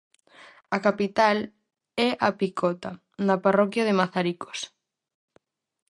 [0.75, 1.37] A capital
[2.07, 2.91] é a Picota,
[3.27, 4.59] na parroquia de Mazaricos.